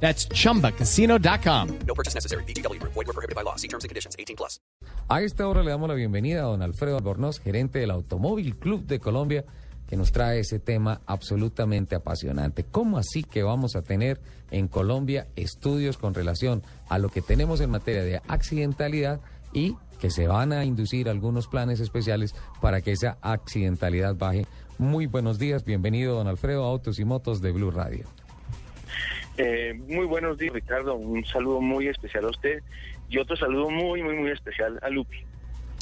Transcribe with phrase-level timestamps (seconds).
[0.00, 1.78] That's chumbacasino.com.
[1.86, 2.44] No purchase necessary.
[2.44, 2.80] BGW.
[2.82, 3.56] Void were prohibited by law.
[3.56, 4.14] See terms and conditions.
[4.18, 4.60] 18 plus.
[5.08, 8.86] A esta hora le damos la bienvenida a don Alfredo Albornoz, gerente del Automóvil Club
[8.86, 9.44] de Colombia,
[9.86, 12.64] que nos trae ese tema absolutamente apasionante.
[12.64, 17.60] ¿Cómo así que vamos a tener en Colombia estudios con relación a lo que tenemos
[17.60, 19.20] en materia de accidentalidad
[19.52, 24.46] y que se van a inducir algunos planes especiales para que esa accidentalidad baje?
[24.78, 28.06] Muy buenos días, bienvenido don Alfredo a Autos y Motos de Blue Radio.
[29.38, 30.94] Eh, muy buenos días, Ricardo.
[30.94, 32.62] Un saludo muy especial a usted
[33.08, 35.18] y otro saludo muy, muy, muy especial a Lupi.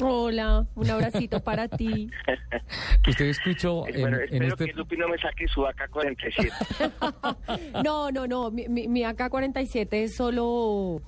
[0.01, 2.09] Hola, un abracito para ti.
[3.07, 4.65] Usted escuchó en, bueno, en espero este...
[4.65, 6.51] que Lupi no me saque su AK-47.
[7.83, 11.01] No, no, no, mi, mi, mi AK-47 es solo...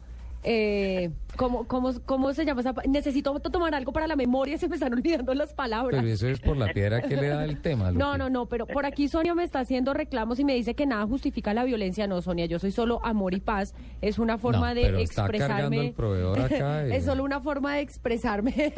[0.43, 2.73] Eh, ¿cómo, cómo, ¿Cómo se llama esa?
[2.87, 6.01] Necesito tomar algo para la memoria, se me están olvidando las palabras.
[6.01, 7.91] Pero eso es por la piedra que le da el tema.
[7.91, 10.85] No, no, no, pero por aquí Sonia me está haciendo reclamos y me dice que
[10.85, 12.07] nada justifica la violencia.
[12.07, 13.73] No, Sonia, yo soy solo amor y paz.
[14.01, 15.87] Es una forma No, de pero está cargando expresarme.
[15.87, 18.73] el proveedor acá, es solo una forma de expresarme.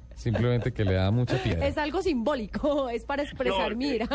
[0.14, 1.66] Simplemente que le da mucha piedra.
[1.66, 4.06] es algo simbólico, es para expresar No, mi eh, ira.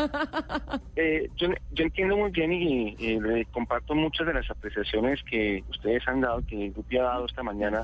[0.96, 5.62] Eh, yo, yo entiendo muy bien y, y le comparto muchas de las apreciaciones que
[5.68, 7.79] ustedes han dado, que Lupi ha dado esta mañana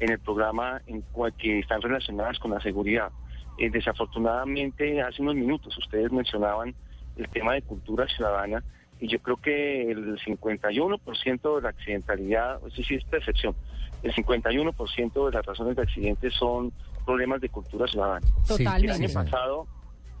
[0.00, 3.10] en el programa en cual que están relacionadas con la seguridad.
[3.58, 6.74] Eh, desafortunadamente, hace unos minutos ustedes mencionaban
[7.16, 8.64] el tema de cultura ciudadana
[8.98, 13.54] y yo creo que el 51% de la accidentalidad, eso sí es percepción,
[14.02, 16.72] el 51% de las razones de accidentes son
[17.04, 18.26] problemas de cultura ciudadana.
[18.44, 19.04] Sí, El Totalmente.
[19.04, 19.66] año pasado,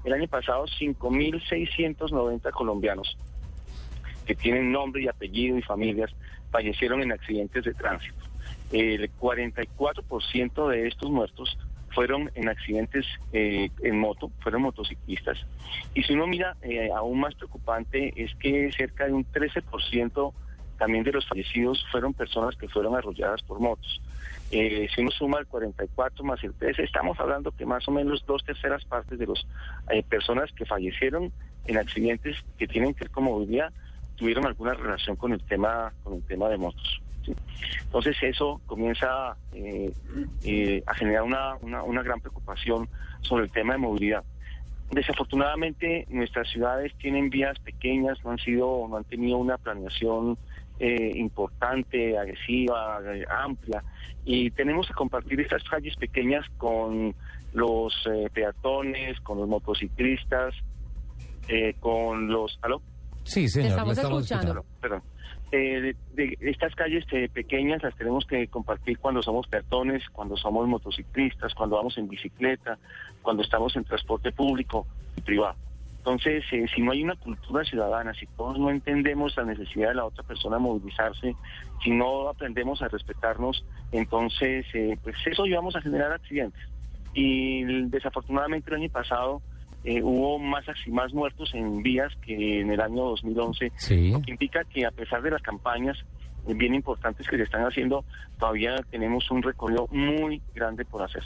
[0.04, 3.16] el año pasado 5.690 colombianos
[4.26, 6.10] que tienen nombre y apellido y familias
[6.50, 8.19] fallecieron en accidentes de tránsito.
[8.72, 11.58] El 44% de estos muertos
[11.92, 15.38] fueron en accidentes eh, en moto, fueron motociclistas.
[15.94, 20.32] Y si uno mira, eh, aún más preocupante es que cerca de un 13%
[20.78, 24.00] también de los fallecidos fueron personas que fueron arrolladas por motos.
[24.50, 28.24] Eh, si uno suma el 44 más el 13, estamos hablando que más o menos
[28.26, 29.44] dos terceras partes de las
[30.08, 31.32] personas que fallecieron
[31.66, 33.72] en accidentes que tienen que ver con movilidad
[34.16, 37.00] tuvieron alguna relación con el tema con el tema de motos.
[37.34, 37.78] ¿Sí?
[37.82, 39.92] Entonces eso comienza eh,
[40.44, 42.88] eh, a generar una, una, una gran preocupación
[43.22, 44.24] sobre el tema de movilidad.
[44.90, 50.36] Desafortunadamente nuestras ciudades tienen vías pequeñas, no han sido, no han tenido una planeación
[50.80, 53.84] eh, importante, agresiva, eh, amplia,
[54.24, 57.14] y tenemos que compartir estas calles pequeñas con
[57.52, 60.54] los eh, peatones, con los motociclistas,
[61.48, 62.58] eh, con los...
[62.62, 62.82] ¿Aló?
[63.24, 64.60] Sí, señor, estamos le estamos escuchando.
[64.60, 64.80] escuchando.
[64.80, 65.02] Perdón.
[65.52, 70.36] Eh, de, de estas calles eh, pequeñas las tenemos que compartir cuando somos peatones, cuando
[70.36, 72.78] somos motociclistas, cuando vamos en bicicleta,
[73.22, 75.56] cuando estamos en transporte público y privado.
[76.00, 79.96] Entonces, eh, si no hay una cultura ciudadana, si todos no entendemos la necesidad de
[79.96, 81.36] la otra persona movilizarse,
[81.84, 86.62] si no aprendemos a respetarnos, entonces, eh, pues eso llevamos a generar accidentes.
[87.12, 89.42] Y desafortunadamente el año pasado
[89.84, 94.10] eh, hubo más, acci- más muertos en vías que en el año 2011 Sí.
[94.10, 95.96] lo que indica que a pesar de las campañas
[96.48, 98.04] eh, bien importantes que se están haciendo,
[98.38, 101.22] todavía tenemos un recorrido muy grande por hacer.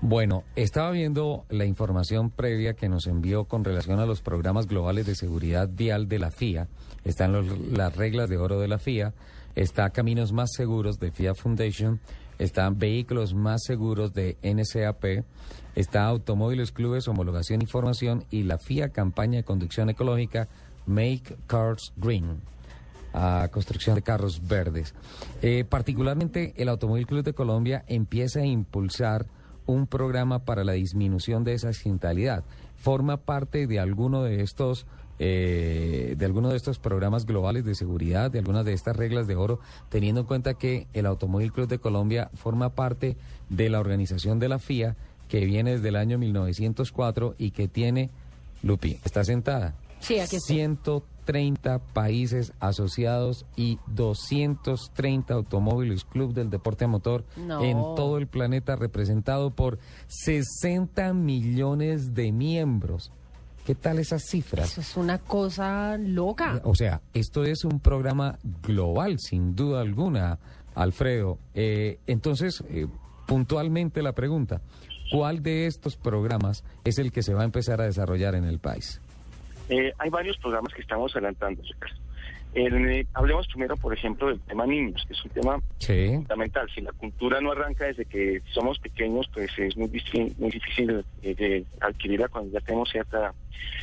[0.00, 5.06] Bueno, estaba viendo la información previa que nos envió con relación a los programas globales
[5.06, 6.68] de seguridad vial de la FIA.
[7.04, 9.12] Están los- las reglas de oro de la FIA,
[9.56, 12.00] está Caminos Más Seguros de FIA Foundation,
[12.38, 15.24] están Vehículos Más Seguros de NCAP,
[15.74, 20.48] está Automóviles Clubes, Homologación y Formación y la FIA Campaña de Conducción Ecológica
[20.86, 22.40] Make Cars Green
[23.12, 24.94] a construcción de carros verdes.
[25.42, 29.26] Eh, particularmente el Automóvil Club de Colombia empieza a impulsar
[29.66, 32.44] un programa para la disminución de esa accidentalidad.
[32.76, 34.86] Forma parte de alguno de estos
[35.18, 39.36] eh, de alguno de estos programas globales de seguridad, de algunas de estas reglas de
[39.36, 43.16] oro, teniendo en cuenta que el Automóvil Club de Colombia forma parte
[43.48, 44.96] de la organización de la FIA
[45.28, 48.10] que viene desde el año 1904 y que tiene,
[48.62, 50.56] Lupi, está sentada, Sí, aquí estoy.
[50.56, 57.62] 130 países asociados y 230 automóviles club del deporte a motor No.
[57.62, 63.12] en todo el planeta representado por 60 millones de miembros.
[63.68, 64.72] ¿Qué tal esas cifras?
[64.72, 66.58] Eso es una cosa loca.
[66.64, 70.38] O sea, esto es un programa global, sin duda alguna,
[70.74, 72.86] Alfredo, eh, entonces, eh,
[73.26, 74.62] puntualmente la pregunta,
[75.12, 78.58] ¿cuál de estos programas es el que se va a empezar a desarrollar en el
[78.58, 79.02] país?
[79.68, 82.07] Eh, hay varios programas que estamos adelantando, Ricardo.
[82.54, 86.14] El, eh, hablemos primero, por ejemplo, del tema niños, que es un tema Sí.
[86.16, 86.68] fundamental.
[86.74, 89.88] Si la cultura no arranca desde que somos pequeños, pues es muy,
[90.38, 93.34] muy difícil eh, de adquirirla cuando ya tenemos cierta edad.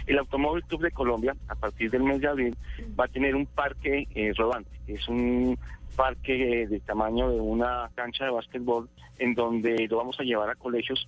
[0.07, 2.55] El Automóvil Club de Colombia, a partir del mes de abril,
[2.99, 4.71] va a tener un parque eh, rodante.
[4.87, 5.57] Es un
[5.95, 8.89] parque eh, del tamaño de una cancha de básquetbol
[9.19, 11.07] en donde lo vamos a llevar a colegios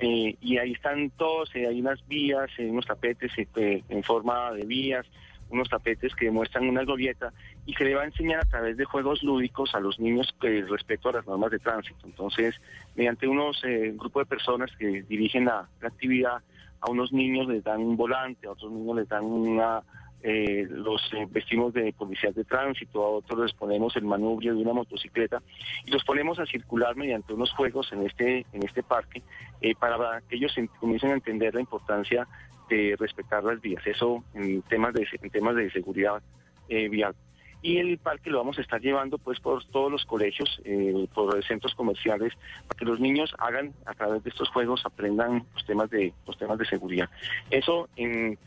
[0.00, 4.02] eh, y ahí están todos, eh, hay unas vías, eh, unos tapetes eh, eh, en
[4.02, 5.06] forma de vías,
[5.54, 7.32] unos tapetes que demuestran una glorieta
[7.66, 10.62] y se le va a enseñar a través de juegos lúdicos a los niños que
[10.62, 12.06] respecto a las normas de tránsito.
[12.06, 12.54] Entonces,
[12.94, 16.42] mediante unos eh, grupo de personas que dirigen la, actividad,
[16.80, 19.80] a unos niños les dan un volante, a otros niños les dan una
[20.26, 24.62] eh, los eh, vestimos de policías de tránsito, a otros les ponemos el manubrio de
[24.62, 25.42] una motocicleta
[25.84, 29.22] y los ponemos a circular mediante unos juegos en este en este parque
[29.60, 32.26] eh, para que ellos en- comiencen a entender la importancia
[32.68, 33.86] de respetar las vías.
[33.86, 36.22] Eso en temas de en temas de seguridad
[36.68, 37.14] eh, vial.
[37.62, 41.42] Y el parque lo vamos a estar llevando pues por todos los colegios, eh, por
[41.44, 42.34] centros comerciales,
[42.68, 46.36] para que los niños hagan a través de estos juegos aprendan los temas de los
[46.36, 47.08] temas de seguridad.
[47.50, 48.38] Eso en,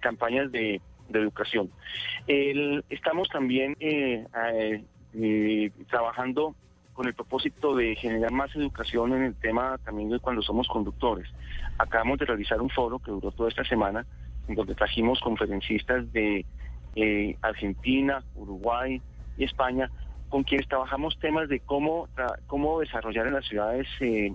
[0.00, 0.80] campañas de,
[1.10, 1.70] de educación.
[2.26, 4.24] El- estamos también eh,
[5.12, 6.54] eh, trabajando
[6.96, 11.28] con el propósito de generar más educación en el tema también de cuando somos conductores.
[11.76, 14.06] Acabamos de realizar un foro que duró toda esta semana,
[14.48, 16.46] en donde trajimos conferencistas de
[16.94, 19.02] eh, Argentina, Uruguay
[19.36, 19.90] y España,
[20.30, 22.08] con quienes trabajamos temas de cómo,
[22.46, 24.32] cómo desarrollar en las ciudades eh,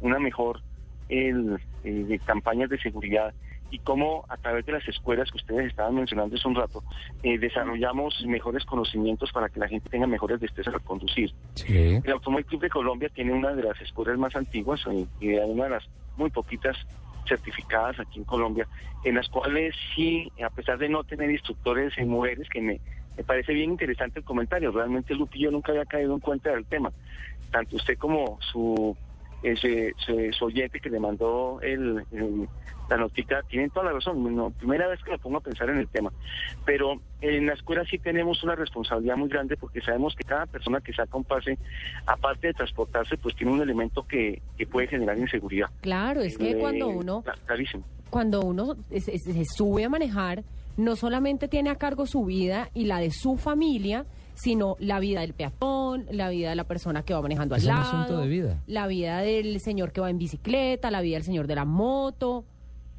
[0.00, 0.60] una mejor
[1.08, 3.34] el, eh, de campañas de seguridad
[3.70, 6.82] y cómo a través de las escuelas que ustedes estaban mencionando hace un rato,
[7.22, 11.32] eh, desarrollamos mejores conocimientos para que la gente tenga mejores destrezas al conducir.
[11.54, 12.00] Sí.
[12.02, 15.64] El Automóvil Club de Colombia tiene una de las escuelas más antiguas eh, y una
[15.64, 15.84] de las
[16.16, 16.76] muy poquitas
[17.26, 18.68] certificadas aquí en Colombia,
[19.02, 22.80] en las cuales sí, a pesar de no tener instructores en mujeres, que me,
[23.16, 26.66] me parece bien interesante el comentario, realmente Lupi yo nunca había caído en cuenta del
[26.66, 26.92] tema,
[27.50, 28.96] tanto usted como su,
[29.44, 29.92] ese,
[30.40, 32.48] oyente que le mandó el, el-
[32.90, 35.78] la notica, tienen toda la razón, no, primera vez que me pongo a pensar en
[35.78, 36.12] el tema,
[36.66, 40.82] pero en la escuela sí tenemos una responsabilidad muy grande porque sabemos que cada persona
[40.82, 41.56] que saca un pase,
[42.06, 45.68] aparte de transportarse, pues tiene un elemento que, que puede generar inseguridad.
[45.80, 47.84] Claro, es que Eh, cuando uno, cla- Clarísimo.
[48.10, 50.44] cuando uno se sube a manejar,
[50.76, 54.04] no solamente tiene a cargo su vida y la de su familia,
[54.34, 57.66] sino la vida del peatón, la vida de la persona que va manejando al Es
[57.66, 58.62] un lado, asunto de vida.
[58.66, 62.44] la vida del señor que va en bicicleta, la vida del señor de la moto.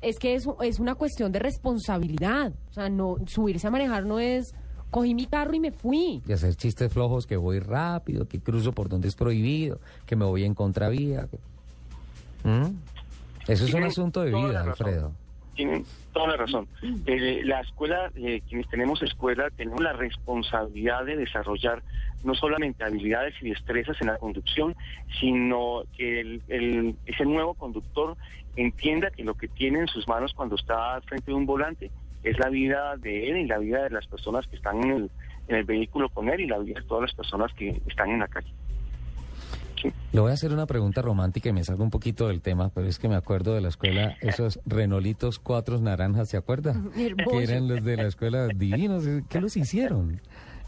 [0.02, 2.54] Es que es, es una cuestión de responsabilidad.
[2.70, 4.54] O sea, no subirse a manejar no es
[4.92, 6.22] cogí mi carro y me fui.
[6.26, 10.24] Y hacer chistes flojos que voy rápido, que cruzo por donde es prohibido, que me
[10.24, 11.28] voy en contravía.
[12.46, 12.76] ¿Mm?
[13.48, 14.70] Eso es un asunto de vida, razón.
[14.70, 15.12] Alfredo.
[15.56, 16.68] Tienen toda la razón.
[17.06, 21.82] Eh, la escuela, eh, quienes tenemos escuela, tenemos la responsabilidad de desarrollar
[22.24, 24.76] no solamente habilidades y destrezas en la conducción,
[25.20, 28.18] sino que el, el- ese nuevo conductor
[28.56, 31.92] entienda que lo que tiene en sus manos cuando está al frente de un volante
[32.24, 35.12] es la vida de él y la vida de las personas que están en el,
[35.48, 38.20] en el vehículo con él y la vida de todas las personas que están en
[38.20, 38.52] la calle.
[40.12, 42.88] Le voy a hacer una pregunta romántica y me salgo un poquito del tema, pero
[42.88, 46.76] es que me acuerdo de la escuela, esos renolitos cuatro naranjas, ¿se acuerda?
[46.96, 49.04] Que eran los de la escuela divinos.
[49.30, 50.22] ¿Qué los hicieron?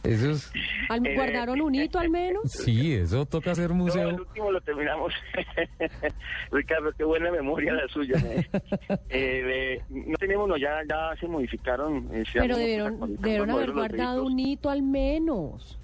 [0.04, 0.52] Esos,
[0.90, 2.44] Al- Eh, ¿Guardaron un hito al menos?
[2.52, 4.16] sí, eso toca hacer No, el museo.
[4.16, 5.12] último lo terminamos.
[6.52, 8.16] Ricardo, qué buena memoria la suya.
[8.26, 8.48] ¿eh?
[9.10, 12.08] Eh, de- no tenemos, no, ya, ya se modificaron.
[12.14, 15.80] eh, se Pero han- debieron, haber guardado un hito al menos.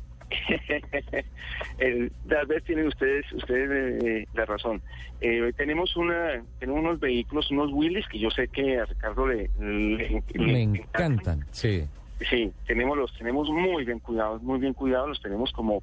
[1.77, 4.81] El- tal vez tienen ustedes ustedes eh, la razón.
[5.21, 9.49] Eh, tenemos una tenemos unos vehículos, unos Willys que yo sé que a Ricardo le,
[9.59, 11.85] le- encantan, sí.
[12.29, 15.81] Sí, tenemos los tenemos muy bien cuidados, muy bien cuidados, los tenemos como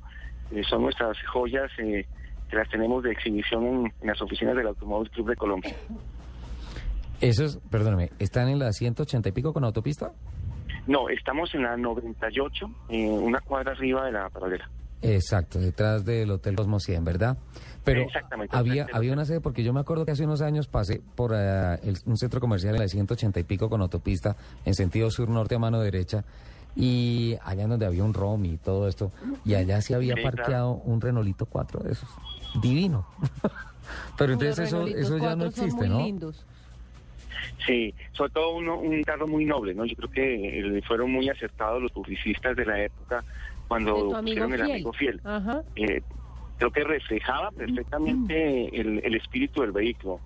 [0.53, 2.07] eh, son nuestras joyas eh,
[2.49, 5.75] que las tenemos de exhibición en, en las oficinas del Automóvil Club de Colombia.
[7.21, 10.13] Esos, perdóname, ¿están en la 180 y pico con autopista?
[10.91, 14.69] No, estamos en la 98, eh, una cuadra arriba de la paralela.
[15.03, 17.39] Exacto, detrás del Hotel Cosmo 100, ¿verdad?
[17.85, 21.01] Pero Exactamente, había, había una sede, porque yo me acuerdo que hace unos años pasé
[21.15, 25.13] por eh, el- un centro comercial en la 180 y pico con autopista en sentido
[25.13, 26.25] sur-norte a mano derecha
[26.75, 29.13] y allá en donde había un ROM y todo esto,
[29.45, 32.09] y allá sí había Sí, parqueado un Renolito 4 de esos.
[32.61, 33.07] Divino.
[34.19, 36.05] Pero entonces Los eso, eso ya no son existe, muy ¿no?
[36.05, 36.45] lindos.
[37.67, 39.85] Sí, sobre todo uno, un carro muy noble, ¿no?
[39.85, 43.25] Yo creo que eh, fueron muy acertados los publicistas de la época
[43.69, 45.21] cuando pusieron el amigo fiel.
[45.25, 45.63] Ajá.
[45.77, 46.03] Eh,
[46.59, 50.21] creo que reflejaba perfectamente el, el espíritu del vehículo.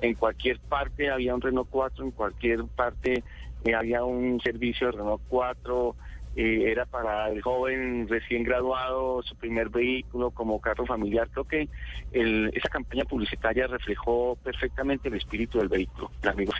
[0.00, 3.22] En cualquier parte había un Renault 4, en cualquier parte
[3.64, 5.96] eh, había un servicio de Renault 4,
[6.40, 11.28] eh, era para el joven recién graduado, su primer vehículo como carro familiar.
[11.32, 11.68] Creo que
[12.12, 16.52] el- esa campaña publicitaria reflejó perfectamente el espíritu del vehículo, el amigo.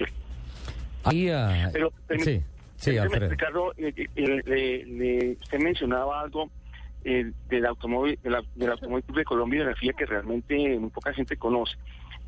[1.05, 2.43] Ahí, ah, Pero, sí,
[2.77, 2.99] sí.
[3.29, 6.51] Ricardo, eh, eh, eh, le- le- usted mencionaba algo
[7.05, 10.79] eh, del automóvil, de la- del automóvil de Colombia y de la FIA que realmente
[10.81, 11.77] muy poca gente conoce.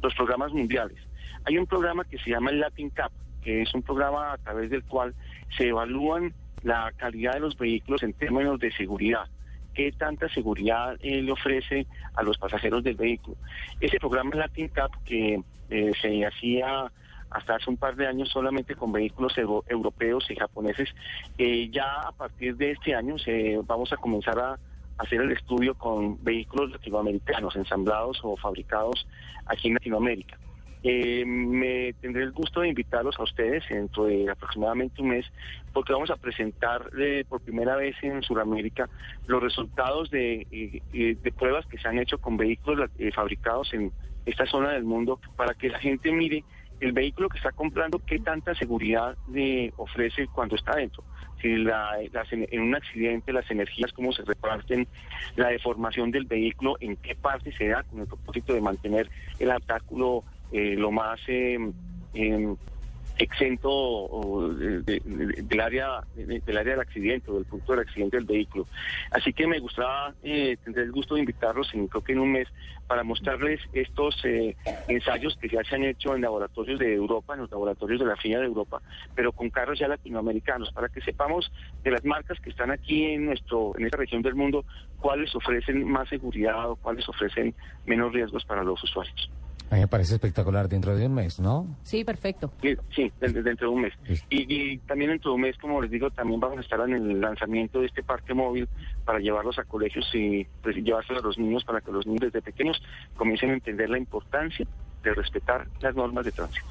[0.01, 0.97] Los programas mundiales.
[1.45, 3.11] Hay un programa que se llama el Latin Cup,
[3.43, 5.13] que es un programa a través del cual
[5.57, 9.27] se evalúan la calidad de los vehículos en términos de seguridad.
[9.75, 13.37] ¿Qué tanta seguridad eh, le ofrece a los pasajeros del vehículo?
[13.81, 15.41] Ese programa Latin Cup que
[15.71, 16.91] eh, se hacía
[17.31, 20.89] hasta hace un par de años solamente con vehículos euro- europeos y japoneses.
[21.39, 24.59] Eh, ya a partir de este año se, vamos a comenzar a
[24.99, 29.07] hacer el estudio con vehículos latinoamericanos ensamblados o fabricados
[29.47, 30.37] aquí en Latinoamérica.
[30.83, 35.27] Eh, me tendré el gusto de invitarlos a ustedes dentro de aproximadamente un mes
[35.75, 38.89] porque vamos a presentar eh, por primera vez en Sudamérica
[39.27, 43.93] los resultados de, eh, eh, pruebas que se han hecho con vehículos eh, fabricados en
[44.25, 46.45] esta zona del mundo para que la gente mire
[46.81, 51.05] el vehículo que está comprando, qué tanta seguridad le ofrece cuando está dentro.
[51.43, 54.89] Si la, las en un accidente, las energías, cómo se reparten,
[55.37, 59.51] la deformación del vehículo, en qué parte se da, con el propósito de mantener el
[59.51, 61.59] habitáculo eh, lo más eh,
[62.15, 62.57] em,
[63.19, 68.67] exento del área de- del área del accidente o del punto del accidente del vehículo.
[69.11, 72.33] Así que me gustaba, eh, tendré el gusto de invitarlos, en, creo que en un
[72.33, 72.49] mes,
[72.87, 74.57] para mostrarles estos eh,
[74.89, 78.17] ensayos que ya se han hecho en laboratorios de Europa, en los laboratorios de la
[78.17, 78.81] FIA de Europa,
[79.15, 81.53] pero con carros ya latinoamericanos, para que sepamos
[81.85, 84.65] de las marcas que están aquí en nuestro en esta región del mundo,
[84.99, 87.55] cuáles ofrecen más seguridad o cuáles ofrecen
[87.85, 89.31] menos riesgos para los usuarios.
[89.71, 91.77] A mí me parece espectacular dentro de un mes, ¿no?
[91.85, 92.53] Sí, perfecto.
[92.61, 93.93] Sí, Sí, de- dentro de un mes.
[94.05, 94.15] Sí.
[94.29, 96.95] Y, y también dentro de un mes, como les digo, también vamos a estar en
[96.95, 98.69] el lanzamiento de este parque móvil
[99.05, 102.43] para llevarlos a colegios y pues, llevárselos a los niños para que los niños desde
[102.43, 102.83] pequeños
[103.17, 104.67] comiencen a entender la importancia
[105.05, 106.67] de respetar las normas de tránsito.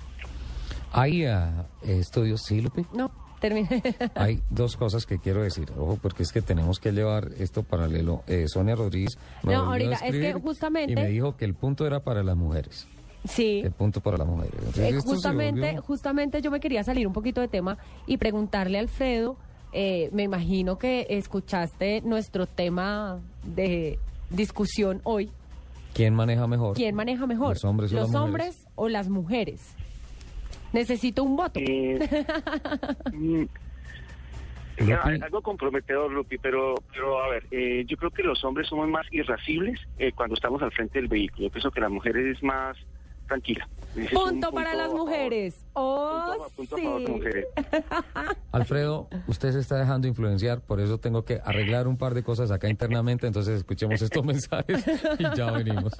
[0.91, 2.85] Hay ah, estudios, sí, Lupi.
[2.93, 3.81] No, terminé.
[4.15, 8.23] Hay dos cosas que quiero decir, ojo, porque es que tenemos que llevar esto paralelo.
[8.27, 11.35] Eh, Sonia Rodríguez me No, volvió a ahorita, es que escribir justamente- y me dijo
[11.37, 12.87] que el punto era para las mujeres,
[13.25, 13.61] sí.
[13.63, 14.53] el punto para las mujeres.
[14.57, 17.77] Entonces, Eh, justamente, volvió- justamente yo me quería salir un poquito de tema
[18.07, 19.37] y preguntarle a Alfredo,
[19.71, 25.29] eh, me imagino que escuchaste nuestro tema de discusión hoy.
[25.93, 26.75] ¿Quién maneja mejor?
[26.75, 27.49] ¿Quién maneja mejor?
[27.55, 28.25] ¿Los hombres o las ¿Los mujeres?
[28.55, 29.61] hombres o las mujeres?
[30.73, 31.59] Necesito un voto.
[31.59, 31.99] Eh,
[33.13, 33.43] mm,
[35.23, 39.05] algo comprometedor, Lupi, pero, pero a ver, eh, yo creo que los hombres somos más
[39.11, 41.47] irascibles eh, cuando estamos al frente del vehículo.
[41.47, 42.77] Yo pienso que la mujer es más
[43.27, 43.67] tranquila.
[44.13, 44.99] Punto para las favor.
[45.07, 45.65] mujeres.
[45.73, 47.11] Oh, Punto a- punto a favor de sí.
[47.11, 47.45] mujeres.
[48.51, 52.49] Alfredo, usted se está dejando influenciar, por eso tengo que arreglar un par de cosas
[52.49, 54.83] acá internamente, entonces escuchemos estos mensajes
[55.19, 55.93] y ya venimos.